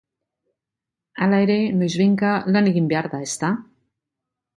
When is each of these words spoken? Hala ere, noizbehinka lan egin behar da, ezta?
Hala 1.25 1.41
ere, 1.45 1.57
noizbehinka 1.81 2.31
lan 2.55 2.71
egin 2.71 2.87
behar 2.95 3.11
da, 3.13 3.21
ezta? 3.27 3.51